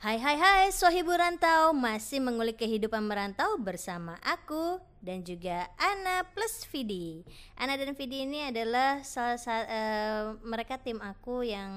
Hai 0.00 0.16
hai 0.16 0.32
hai 0.40 0.72
Sohibu 0.72 1.12
Rantau. 1.12 1.76
Masih 1.76 2.24
mengulik 2.24 2.56
kehidupan 2.56 3.04
merantau 3.04 3.60
bersama 3.60 4.16
aku 4.24 4.80
Dan 4.96 5.20
juga 5.20 5.68
Ana 5.76 6.24
plus 6.24 6.64
Vidi. 6.72 7.20
Ana 7.52 7.76
dan 7.76 7.92
Vidi 7.92 8.24
ini 8.24 8.48
adalah 8.48 9.04
salah 9.04 9.36
satu 9.36 9.68
uh, 9.68 10.24
Mereka 10.40 10.80
tim 10.80 11.04
aku 11.04 11.44
yang 11.44 11.68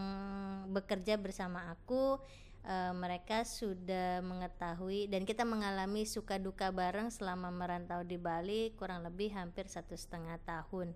bekerja 0.72 1.20
bersama 1.20 1.68
aku. 1.68 2.16
Uh, 2.64 2.96
Mereka 2.96 3.44
sudah 3.44 4.24
mengetahui 4.24 5.12
Dan 5.12 5.28
kita 5.28 5.44
mengalami 5.44 6.08
suka 6.08 6.40
duka 6.40 6.72
bareng 6.72 7.12
selama 7.12 7.52
merantau 7.52 8.08
di 8.08 8.16
Bali 8.16 8.72
Kurang 8.80 9.04
lebih 9.04 9.36
hampir 9.36 9.68
satu 9.68 10.00
setengah 10.00 10.40
tahun 10.48 10.96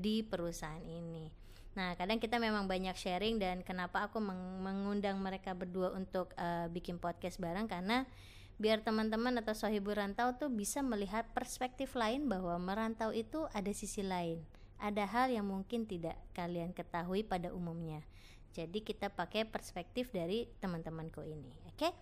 Di 0.00 0.24
perusahaan 0.24 0.80
ini 0.80 1.43
Nah, 1.74 1.98
kadang 1.98 2.22
kita 2.22 2.38
memang 2.38 2.70
banyak 2.70 2.94
sharing 2.94 3.42
dan 3.42 3.66
kenapa 3.66 4.06
aku 4.06 4.22
meng 4.22 4.62
mengundang 4.62 5.18
mereka 5.18 5.58
berdua 5.58 5.90
untuk 5.90 6.30
uh, 6.38 6.70
bikin 6.70 7.02
podcast 7.02 7.42
bareng 7.42 7.66
karena 7.66 8.06
biar 8.62 8.86
teman-teman 8.86 9.34
atau 9.42 9.50
sohibu 9.50 9.90
rantau 9.90 10.30
tuh 10.38 10.46
bisa 10.46 10.78
melihat 10.86 11.26
perspektif 11.34 11.98
lain 11.98 12.30
bahwa 12.30 12.54
merantau 12.62 13.10
itu 13.10 13.50
ada 13.50 13.74
sisi 13.74 14.06
lain. 14.06 14.38
Ada 14.78 15.02
hal 15.10 15.34
yang 15.34 15.50
mungkin 15.50 15.90
tidak 15.90 16.14
kalian 16.38 16.70
ketahui 16.70 17.26
pada 17.26 17.50
umumnya. 17.50 18.06
Jadi 18.54 18.86
kita 18.86 19.10
pakai 19.10 19.42
perspektif 19.42 20.14
dari 20.14 20.46
teman-temanku 20.62 21.26
ini. 21.26 21.50
Oke? 21.74 21.90
Okay? 21.90 21.92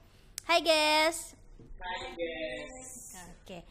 Hai 0.44 0.60
guys. 0.60 1.32
Hai 1.80 2.12
guys. 2.12 3.16
Oke. 3.16 3.32
Okay. 3.48 3.62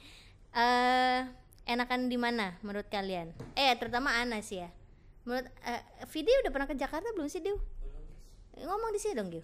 Uh, 0.49 1.29
eh, 1.69 1.77
enakan 1.77 2.09
di 2.09 2.17
mana 2.17 2.57
menurut 2.65 2.89
kalian? 2.89 3.37
Eh, 3.53 3.69
terutama 3.77 4.17
Ana 4.17 4.41
sih 4.41 4.65
ya 4.65 4.80
menurut 5.25 5.47
uh, 5.65 5.81
Vidi 6.09 6.31
udah 6.41 6.51
pernah 6.51 6.67
ke 6.69 6.75
Jakarta 6.77 7.07
belum 7.13 7.29
sih 7.29 7.41
Dew? 7.43 7.57
Ngomong 8.57 8.91
di 8.93 8.99
sini 8.99 9.13
dong 9.17 9.29
Dew. 9.29 9.43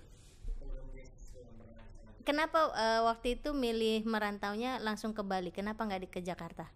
Kenapa 2.28 2.76
uh, 2.76 3.02
waktu 3.08 3.40
itu 3.40 3.56
milih 3.56 4.04
merantaunya 4.04 4.84
langsung 4.84 5.16
ke 5.16 5.24
Bali? 5.24 5.50
Kenapa 5.54 5.88
nggak 5.88 6.02
di 6.04 6.10
ke 6.12 6.20
Jakarta? 6.20 6.68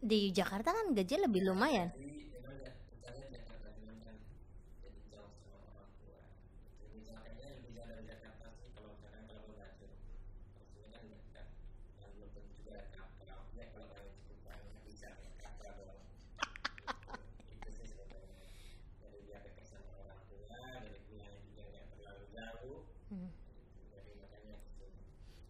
di 0.00 0.32
Jakarta 0.34 0.74
kan 0.74 0.96
gaji 0.96 1.14
lebih 1.22 1.46
lumayan. 1.46 1.92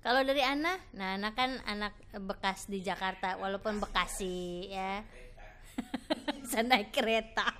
Kalau 0.00 0.24
dari 0.24 0.40
Ana, 0.40 0.80
nah 0.96 1.20
Ana 1.20 1.36
kan 1.36 1.60
anak 1.68 1.92
bekas 2.24 2.72
di 2.72 2.80
Jakarta, 2.80 3.36
walaupun 3.36 3.84
Bekasi 3.84 4.72
ya. 4.72 5.04
Bisa 6.40 6.64
naik 6.64 6.88
kereta. 6.88 7.44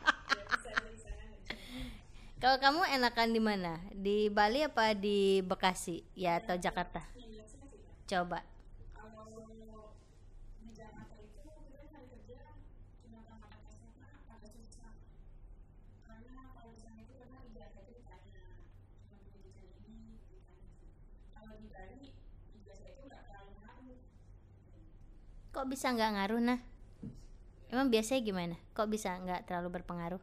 Kalau 2.40 2.56
kamu 2.56 2.96
enakan 2.96 3.36
di 3.36 3.40
mana? 3.44 3.76
Di 3.92 4.32
Bali 4.32 4.64
apa 4.64 4.96
di 4.96 5.44
Bekasi 5.44 6.00
ya 6.16 6.40
atau 6.40 6.56
Jakarta? 6.56 7.04
Coba. 8.08 8.40
Kok 25.50 25.66
bisa 25.66 25.90
nggak 25.90 26.10
ngaruh 26.14 26.40
nah 26.42 26.60
emang 27.70 27.90
biasanya 27.90 28.20
gimana 28.22 28.56
kok 28.74 28.90
bisa 28.90 29.14
nggak 29.18 29.46
terlalu 29.46 29.80
berpengaruh 29.80 30.22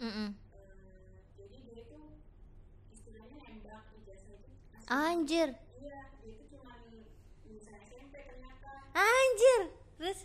Mm 0.00 0.08
-mm. 0.08 0.28
Anjir. 4.88 5.54
Anjir. 8.96 9.62
Terus 9.98 10.18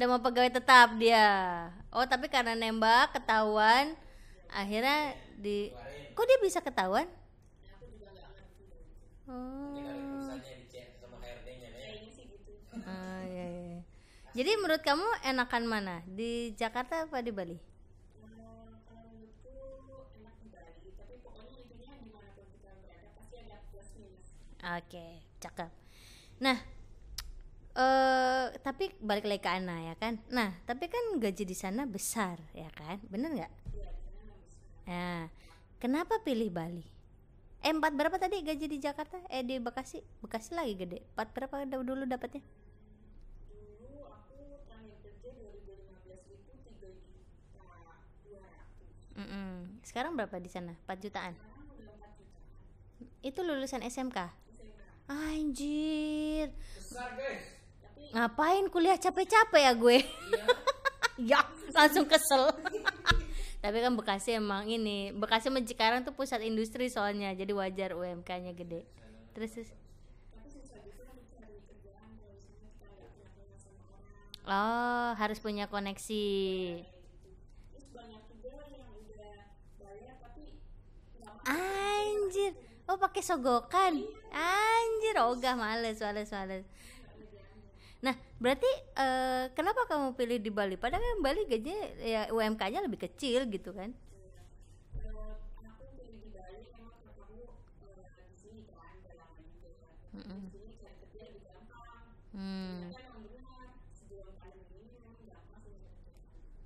udah 0.00 0.06
mau 0.06 0.20
pegawai 0.22 0.48
tetap 0.48 0.96
dia 0.96 1.28
oh 1.92 2.06
tapi 2.08 2.30
karena 2.32 2.56
nembak 2.56 3.12
ketahuan 3.12 3.92
akhirnya 4.48 5.12
di 5.36 5.68
kok 6.16 6.24
dia 6.24 6.38
bisa 6.40 6.58
ketahuan 6.64 7.04
oh 9.28 9.76
Oh, 12.70 13.20
iya, 13.26 13.46
iya. 13.50 13.80
Jadi 14.30 14.50
menurut 14.62 14.80
kamu 14.80 15.04
enakan 15.26 15.64
mana? 15.66 15.96
Di 16.06 16.54
Jakarta 16.54 17.04
apa 17.04 17.18
di 17.20 17.34
Bali? 17.34 17.69
Oke, 24.70 25.18
cakep. 25.42 25.70
Nah, 26.38 26.58
uh, 27.74 28.54
tapi 28.62 28.94
balik 29.02 29.26
lagi 29.26 29.42
ke 29.42 29.50
Ana 29.50 29.90
ya 29.90 29.94
kan. 29.98 30.22
Nah, 30.30 30.54
tapi 30.62 30.86
kan 30.86 31.18
gaji 31.18 31.42
di 31.42 31.56
sana 31.58 31.90
besar 31.90 32.38
ya 32.54 32.70
kan, 32.70 33.02
bener 33.10 33.34
nggak? 33.34 33.52
Nah, 34.86 35.26
kenapa 35.82 36.22
pilih 36.22 36.54
Bali? 36.54 36.86
Eh, 37.60 37.74
empat 37.74 37.92
berapa 37.98 38.14
tadi 38.16 38.40
gaji 38.46 38.66
di 38.70 38.78
Jakarta? 38.78 39.20
Eh 39.26 39.42
di 39.42 39.58
Bekasi, 39.58 40.00
Bekasi 40.22 40.54
lagi 40.54 40.78
gede. 40.78 41.02
Empat 41.12 41.34
berapa 41.34 41.66
dulu 41.66 42.06
dapatnya? 42.06 42.40
Mm 49.20 49.26
-mm. 49.28 49.52
Sekarang 49.84 50.16
berapa 50.16 50.40
di 50.40 50.48
sana? 50.48 50.72
4 50.88 51.04
jutaan. 51.04 51.34
Itu 53.20 53.44
lulusan 53.44 53.84
SMK? 53.84 54.49
Anjir. 55.10 56.54
Besar, 56.78 57.18
guys. 57.18 57.42
Ngapain 58.14 58.70
kuliah 58.70 58.94
capek-capek 58.94 59.62
ya 59.66 59.72
gue? 59.74 59.98
Iya. 60.06 60.44
ya, 61.34 61.40
langsung 61.74 62.06
kesel. 62.06 62.54
Tapi 63.62 63.76
kan 63.82 63.92
Bekasi 63.98 64.38
emang 64.38 64.70
ini, 64.70 65.10
Bekasi 65.10 65.50
sama 65.50 65.66
Cikarang 65.66 66.06
tuh 66.06 66.14
pusat 66.14 66.46
industri 66.46 66.86
soalnya, 66.86 67.34
jadi 67.34 67.50
wajar 67.50 67.98
UMK-nya 67.98 68.54
gede. 68.54 68.86
Terus, 69.34 69.50
terus 69.52 69.70
Oh, 74.50 75.10
harus 75.14 75.38
punya 75.38 75.70
koneksi. 75.70 76.26
Anjir 81.46 82.52
oh 82.90 82.98
pakai 82.98 83.22
sogokan 83.22 84.02
anjir 84.32 85.16
ogah 85.20 85.54
males 85.58 85.98
males 86.00 86.30
males 86.30 86.64
nah 88.00 88.16
berarti 88.40 88.70
uh, 88.96 89.52
kenapa 89.52 89.84
kamu 89.84 90.16
pilih 90.16 90.38
di 90.40 90.48
Bali 90.48 90.76
padahal 90.80 91.04
kan 91.04 91.18
Bali 91.20 91.44
gaji 91.44 91.74
ya 92.00 92.22
UMK-nya 92.32 92.80
lebih 92.80 93.04
kecil 93.04 93.44
gitu 93.52 93.76
kan 93.76 93.92
Hmm. 102.30 102.92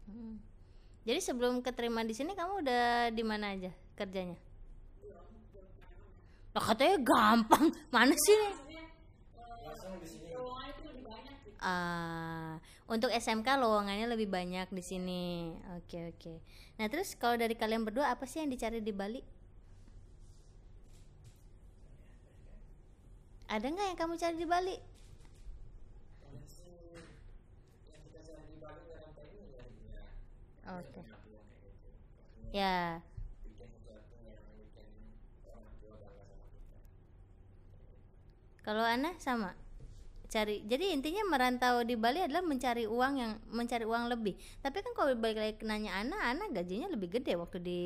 Hmm. 0.09 0.39
Jadi 1.05 1.21
sebelum 1.21 1.61
keterima 1.61 2.01
di 2.05 2.17
sini 2.17 2.33
kamu 2.33 2.65
udah 2.65 2.85
di 3.13 3.25
mana 3.25 3.53
aja 3.53 3.73
kerjanya? 3.97 4.37
Lah 6.55 6.63
katanya 6.63 6.97
gampang. 7.03 7.65
Mana 7.91 8.15
sih? 8.15 8.39
Uh, 11.65 12.61
Untuk 12.85 13.09
SMK 13.09 13.57
lowongannya 13.57 14.05
lebih 14.07 14.29
banyak 14.29 14.69
di 14.69 14.83
sini. 14.85 15.49
Oke, 15.81 16.13
oke. 16.13 16.35
Nah, 16.77 16.87
terus 16.93 17.17
kalau 17.17 17.35
dari 17.35 17.57
kalian 17.57 17.81
berdua 17.83 18.13
apa 18.13 18.29
sih 18.29 18.45
yang 18.45 18.53
dicari 18.53 18.85
di 18.85 18.93
Bali? 18.93 19.25
Ada 23.49 23.65
nggak 23.65 23.87
yang 23.89 23.99
kamu 23.99 24.15
cari 24.21 24.37
di 24.37 24.45
Bali? 24.45 24.77
Yang 26.29 26.45
sih 26.49 26.77
yang 27.89 28.01
kita 28.05 28.19
cari 28.21 28.45
di 28.45 28.57
Bali 28.59 28.81
ngerantau 28.85 29.25
ini 29.25 29.47
ya 29.49 29.65
ya 29.95 30.81
Oke. 30.81 31.01
nabung 31.01 31.45
kayak 31.49 31.73
gitu. 31.73 31.89
Maksudnya 31.89 32.53
Ya. 32.53 32.77
bikin 33.45 33.69
sesuatu 33.73 34.15
yang 34.21 34.45
bikin 34.61 34.89
orang 35.49 35.73
tua 35.79 35.95
bangga 36.03 36.25
sama 36.29 36.45
kita. 36.53 36.77
Kalau 38.65 38.81
Ana 38.81 39.13
sama 39.21 39.53
cari. 40.33 40.65
Jadi 40.65 40.91
intinya 40.97 41.23
merantau 41.29 41.85
di 41.85 41.95
Bali 41.95 42.25
adalah 42.25 42.43
mencari 42.43 42.89
uang 42.89 43.13
yang 43.21 43.33
mencari 43.53 43.85
uang 43.85 44.11
lebih. 44.11 44.35
Tapi 44.65 44.81
kan 44.81 44.93
kalau 44.97 45.13
balik 45.15 45.39
lagi 45.39 45.63
nanya 45.63 46.01
Ana, 46.01 46.17
Ana 46.33 46.51
gajinya 46.51 46.89
lebih 46.91 47.21
gede 47.21 47.37
waktu 47.37 47.61
di 47.61 47.81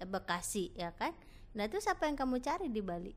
Bekasi 0.00 0.72
ya 0.78 0.94
kan. 0.94 1.12
Nah 1.58 1.66
terus 1.66 1.84
apa 1.90 2.06
yang 2.06 2.16
kamu 2.16 2.40
cari 2.40 2.70
di 2.70 2.80
Bali? 2.80 3.12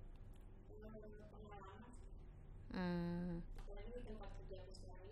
Hmm. 2.77 3.41
apalagi 3.57 3.89
di 3.89 4.01
tempat 4.05 4.29
kerja 4.37 4.61
aku 4.61 4.69
sekarang 4.69 5.07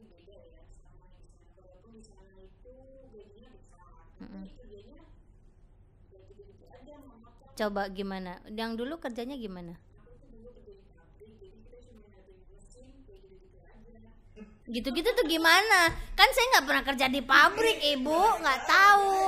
Gitu-gitu 14.66 15.10
tuh 15.14 15.26
gimana? 15.30 15.94
Kan 16.18 16.30
saya 16.34 16.46
nggak 16.58 16.66
pernah 16.66 16.84
kerja 16.84 17.06
di 17.06 17.22
pabrik, 17.22 17.78
ibu, 17.94 18.22
nggak 18.42 18.62
tahu. 18.66 19.22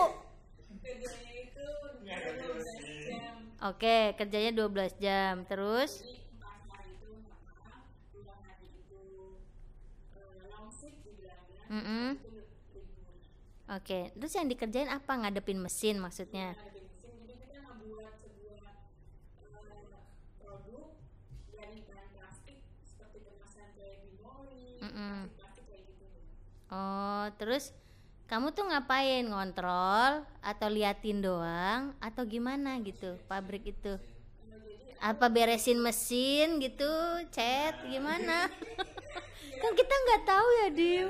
kerjanya 0.88 1.34
itu 1.44 1.68
kerja 1.84 2.16
12 2.16 3.06
jam 3.06 3.34
Oke, 3.60 3.98
kerjanya 4.16 4.52
12 4.56 4.94
jam. 5.04 5.34
Terus? 5.46 5.92
itu 11.68 12.28
libur 12.32 12.48
Oke, 13.68 14.16
terus 14.16 14.32
yang 14.32 14.48
dikerjain 14.48 14.88
apa? 14.88 15.12
Ngadepin 15.20 15.60
mesin 15.60 16.00
maksudnya? 16.00 16.56
ngadepin 16.56 16.88
mesin 16.88 17.14
jadi 17.28 17.36
kita 17.44 17.60
membuat 17.68 18.16
sebuah 18.24 18.64
eh, 19.44 19.92
produk 20.40 20.88
dari 21.52 21.84
bahan 21.84 22.08
plastik 22.16 22.64
seperti 22.88 23.18
kemasan 23.28 23.68
kayak 23.76 24.08
bimoli 24.08 24.80
Mm-mm. 24.80 25.28
plastik 25.36 25.68
kayak 25.68 25.84
gitu 25.92 26.08
Oh, 26.78 27.26
terus 27.40 27.64
kamu 28.30 28.48
tuh 28.58 28.66
ngapain? 28.70 29.24
Ngontrol 29.32 30.12
atau 30.52 30.68
liatin 30.76 31.20
doang 31.26 31.82
atau 32.08 32.24
gimana 32.34 32.78
gitu 32.88 33.10
pabrik 33.30 33.64
itu? 33.74 33.94
Apa 35.10 35.26
beresin 35.30 35.80
mesin 35.86 36.58
gitu, 36.66 36.90
cat 37.36 37.76
gimana? 37.86 38.50
kan 39.62 39.72
kita 39.80 39.94
nggak 40.04 40.22
tahu 40.26 40.48
ya, 40.62 40.68
Dim. 40.78 41.08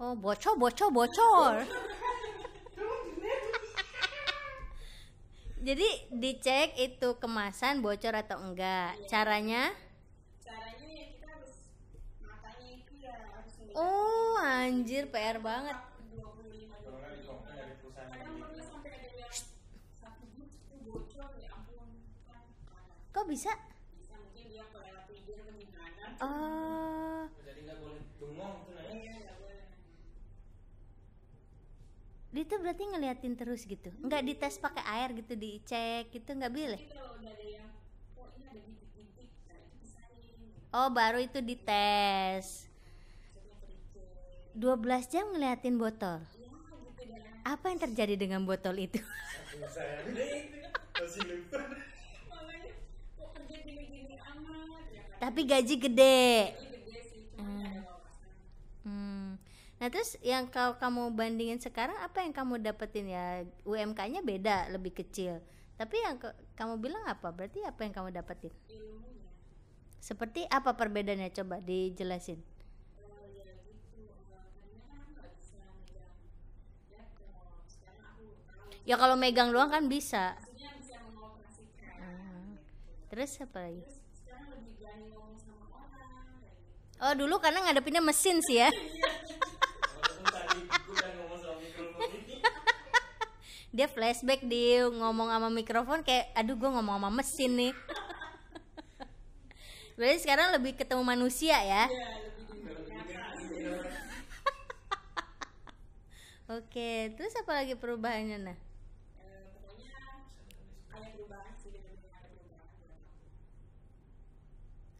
Oh, 0.00 0.14
bocor, 0.16 0.56
bocor, 0.58 0.90
bocor. 0.90 1.54
Jadi 5.60 5.88
dicek 6.08 6.72
itu 6.80 7.20
kemasan 7.20 7.84
bocor 7.84 8.16
atau 8.16 8.40
enggak. 8.40 8.96
Caranya? 9.12 9.68
caranya 10.40 10.88
ya 10.88 11.04
kita 11.12 11.26
harus 11.36 11.54
matanya 12.24 12.68
itu 12.80 12.92
ya 12.96 13.12
harus 13.28 13.54
Oh, 13.76 14.40
anjir 14.40 15.12
PR 15.12 15.36
banget. 15.44 15.76
25 16.16 16.80
Kalau 16.80 16.96
nggak 16.96 17.12
dikongkan 17.20 17.54
dari 17.60 17.74
perusahaan 17.76 18.08
kadang 18.08 18.40
yang 18.40 18.60
dia 32.30 32.44
tuh 32.44 32.58
berarti 32.58 32.84
ngeliatin 32.84 33.34
terus 33.34 33.64
gitu. 33.64 33.90
Enggak 33.98 34.22
dites 34.22 34.54
pakai 34.56 34.82
air 34.88 35.10
gitu, 35.12 35.34
dicek 35.34 36.08
gitu 36.08 36.30
nggak 36.30 36.52
boleh. 36.52 36.78
Jadi 36.78 36.92
kalau 36.92 37.12
udah 37.16 37.30
ada 37.30 37.44
yang 37.44 37.68
oh 38.14 38.28
ini 38.30 38.44
ada 38.46 38.60
bintik-bintik 38.60 39.26
itu 39.26 39.54
pisahin 39.80 40.38
baru 40.90 41.18
itu 41.18 41.38
dites. 41.40 42.46
maksudnya 42.70 43.56
kericik 43.58 44.06
12 44.52 45.12
jam 45.12 45.24
ngeliatin 45.28 45.74
botol. 45.74 46.18
ya 46.20 46.46
gitu 46.86 47.02
ya 47.04 47.18
Apa 47.44 47.64
yang 47.66 47.80
terjadi 47.80 48.14
dengan 48.16 48.42
botol 48.42 48.76
itu? 48.76 49.00
Satu 49.00 49.66
saya 49.74 50.06
deh 50.06 50.46
masih 50.92 51.22
lupa. 51.24 51.58
makanya 52.28 52.70
kok 53.16 53.28
kerja 53.34 53.56
gini-gini 53.58 54.14
amat 54.16 54.84
ya 54.86 55.02
kan 55.02 55.18
Tapi 55.20 55.40
gaji 55.44 55.74
gede. 55.76 56.22
ini 56.52 56.78
gede 56.78 56.98
sih 57.02 57.22
cuma 57.28 57.50
nggak 57.50 57.72
ada 57.72 57.80
wawasan 57.82 58.30
Hmm. 58.80 59.30
Nah 59.80 59.88
terus 59.92 60.10
yang 60.20 60.44
kau 60.52 60.76
kamu 60.76 61.02
bandingin 61.18 61.56
sekarang 61.66 61.96
apa 62.06 62.18
yang 62.24 62.32
kamu 62.36 62.54
dapetin 62.60 63.06
ya 63.16 63.24
UMK-nya 63.64 64.20
beda 64.20 64.56
lebih 64.74 64.92
kecil. 65.00 65.40
Tapi 65.80 65.96
yang 66.04 66.16
ke- 66.20 66.36
kamu 66.58 66.74
bilang 66.84 67.04
apa? 67.08 67.32
Berarti 67.32 67.64
apa 67.64 67.80
yang 67.88 67.94
kamu 67.96 68.08
dapetin? 68.12 68.52
ilmunya 68.68 69.24
Seperti 70.00 70.44
apa 70.48 70.76
perbedaannya? 70.76 71.30
Coba 71.32 71.56
dijelasin. 71.64 72.40
ya 78.88 78.96
kalau 78.98 79.14
megang 79.14 79.52
doang 79.54 79.70
kan 79.70 79.84
bisa. 79.86 80.34
bisa 80.80 80.96
Hmm. 82.00 82.58
Terus 83.10 83.30
apa 83.42 83.58
lagi? 83.66 83.82
terus 83.82 83.98
sekarang 84.22 84.46
lebih 84.54 84.72
berani 84.80 85.06
ngomong 85.14 85.36
sama 85.38 85.66
orang 85.74 86.26
kayak 86.42 86.56
Oh 87.02 87.12
dulu 87.16 87.36
karena 87.42 87.58
ngadepinnya 87.66 88.02
mesin 88.02 88.38
sih 88.42 88.58
ya. 88.62 88.70
Walaupun 88.74 90.26
tadi 90.30 90.58
gue 90.66 90.94
udah 90.94 91.10
ngomong 91.18 91.38
sama 91.38 91.54
mikrofon 91.58 92.08
ini. 92.14 92.34
Dia 93.70 93.86
flashback 93.86 94.42
dia 94.42 94.90
ngomong 94.90 95.30
sama 95.30 95.46
mikrofon 95.46 96.02
kayak 96.02 96.34
aduh 96.34 96.58
gue 96.58 96.70
ngomong 96.70 96.98
sama 96.98 97.10
mesin 97.10 97.54
nih. 97.54 97.72
Berarti 99.96 100.18
sekarang 100.26 100.50
lebih 100.58 100.74
ketemu 100.74 101.02
manusia 101.06 101.54
ya. 101.62 101.86
ya 101.86 101.86
dimengerti 101.86 103.62
Oke, 106.50 107.14
terus 107.14 107.30
apa 107.38 107.62
lagi 107.62 107.78
perubahannya 107.78 108.42
nah? 108.42 108.58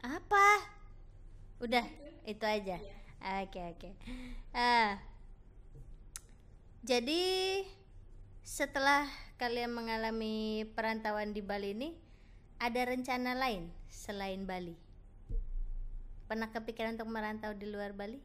Apa? 0.01 0.47
Udah, 1.59 1.85
itu 2.23 2.45
aja. 2.47 2.79
Oke, 3.43 3.59
oke. 3.61 3.89
Ah. 4.55 4.97
Jadi 6.81 7.61
setelah 8.41 9.05
kalian 9.37 9.73
mengalami 9.73 10.65
perantauan 10.73 11.33
di 11.33 11.41
Bali 11.41 11.73
ini, 11.73 11.89
ada 12.61 12.81
rencana 12.85 13.37
lain 13.37 13.69
selain 13.89 14.45
Bali? 14.45 14.77
Pernah 16.25 16.49
kepikiran 16.53 16.97
untuk 16.97 17.09
merantau 17.09 17.53
di 17.53 17.67
luar 17.69 17.93
Bali? 17.93 18.21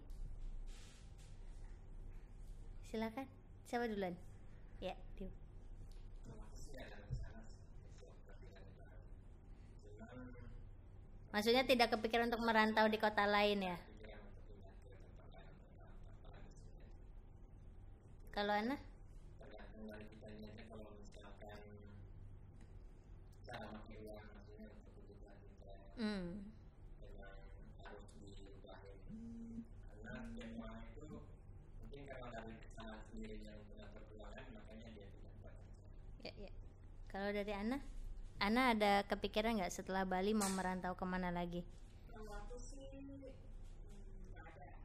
Silakan. 2.91 3.27
Siapa 3.67 3.91
duluan? 3.91 4.15
Ya, 4.79 4.95
Dio. 5.19 5.27
Maksudnya 11.35 11.69
tidak 11.69 11.93
kepikiran 11.93 12.33
untuk 12.33 12.47
merantau 12.47 12.87
di 12.89 12.97
kota 12.97 13.29
lain 13.29 13.75
ya? 13.75 13.77
Kalau 18.33 18.53
Ana? 18.53 18.77
tergantung 19.41 19.85
dari 19.89 20.05
kita 20.09 20.27
aja 20.33 20.65
kalau 20.69 20.89
misalkan 20.97 21.59
cara 23.57 23.73
pakai 23.73 23.97
uang 24.05 24.21
maksudnya 24.37 24.69
untuk 24.69 24.93
kebutuhan 25.01 25.37
kita 25.41 25.73
Hmm. 25.97 26.29
memang 27.01 27.41
harus 27.81 28.05
diubahin 28.21 29.65
karena 30.05 30.13
tiap 30.37 30.51
orang 30.61 30.85
itu 30.93 31.09
mungkin 31.81 32.01
karena 32.05 32.29
dari 32.37 32.53
kesalahan 32.61 33.01
sendiri 33.09 33.37
yang 33.41 33.57
punya 33.65 33.87
perjuangan 33.97 34.45
makanya 34.53 34.89
dia 34.93 35.07
tidak 35.09 35.33
kuat 35.41 35.55
Ya, 36.21 36.33
ya. 36.37 36.53
Kalau 37.09 37.33
dari 37.33 37.53
Ana? 37.57 37.79
Ana 38.45 38.77
ada 38.77 38.93
kepikiran 39.09 39.57
nggak 39.57 39.73
setelah 39.73 40.05
Bali 40.05 40.37
mau 40.37 40.53
merantau 40.53 40.93
ke 40.93 41.05
mana 41.09 41.33
lagi? 41.33 41.65
Kalau 42.13 42.29
aku 42.37 42.61
sih 42.61 42.93
hmm, 42.93 44.37
nggak 44.37 44.45
ada. 44.53 44.77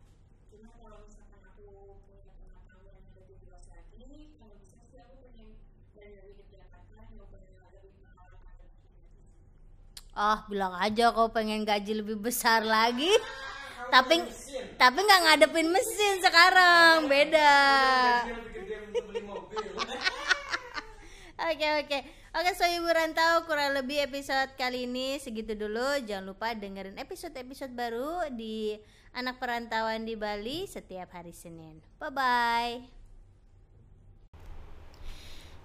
Cuma 0.48 0.72
kalau 0.80 1.04
misalkan 1.04 1.44
aku 1.44 1.60
punya 2.08 2.24
pengetahuan 2.40 2.96
yang 2.96 3.12
lebih 3.20 3.36
luas 3.44 3.68
lagi, 3.68 4.32
kalau 4.40 4.56
bisa 4.64 4.80
Ah, 10.12 10.44
bilang 10.52 10.76
aja 10.76 11.16
kau 11.16 11.32
pengen 11.32 11.64
gaji 11.64 12.04
lebih 12.04 12.20
besar 12.20 12.64
lagi. 12.68 13.12
tapi 13.92 14.24
tapi 14.80 15.00
nggak 15.04 15.22
ngadepin 15.28 15.68
mesin 15.68 16.24
sekarang, 16.24 17.12
beda. 17.12 17.52
Oke 21.42 21.68
oke. 21.82 22.00
Oke 22.38 22.52
so 22.54 22.70
ibu 22.70 22.86
rantau 22.86 23.50
kurang 23.50 23.74
lebih 23.74 23.98
episode 24.06 24.54
kali 24.62 24.86
ini 24.86 25.18
segitu 25.18 25.58
dulu. 25.58 25.98
Jangan 26.06 26.30
lupa 26.30 26.54
dengerin 26.54 27.02
episode-episode 27.02 27.74
baru 27.74 28.30
di 28.30 28.78
Anak 29.18 29.42
Perantauan 29.42 30.06
di 30.06 30.14
Bali 30.14 30.70
setiap 30.70 31.18
hari 31.18 31.34
Senin. 31.34 31.82
Bye 31.98 32.14
bye 32.14 32.74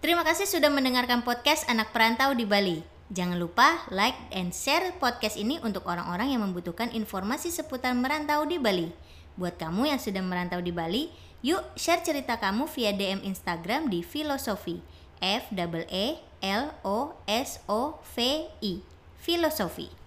Terima 0.01 0.25
kasih 0.25 0.49
sudah 0.49 0.73
mendengarkan 0.73 1.21
podcast 1.23 1.69
Anak 1.69 1.93
Perantau 1.93 2.33
di 2.33 2.49
Bali 2.49 2.96
Jangan 3.07 3.39
lupa 3.39 3.87
like 3.95 4.19
and 4.35 4.51
share 4.51 4.91
podcast 4.99 5.39
ini 5.39 5.63
untuk 5.63 5.87
orang-orang 5.87 6.35
yang 6.35 6.43
membutuhkan 6.43 6.91
informasi 6.91 7.55
seputar 7.55 7.95
merantau 7.95 8.43
di 8.43 8.59
Bali. 8.59 8.91
Buat 9.39 9.63
kamu 9.63 9.95
yang 9.95 10.01
sudah 10.03 10.27
merantau 10.27 10.59
di 10.59 10.75
Bali, 10.75 11.15
yuk 11.39 11.63
share 11.79 12.03
cerita 12.03 12.43
kamu 12.43 12.67
via 12.67 12.91
DM 12.91 13.23
Instagram 13.23 13.87
di 13.87 14.03
Filosofi. 14.03 14.83
F 15.23 15.49
E 15.89 16.21
L 16.43 16.65
O 16.83 17.15
S 17.31 17.63
O 17.71 18.03
V 18.03 18.51
I. 18.61 18.83
Filosofi. 19.17 20.06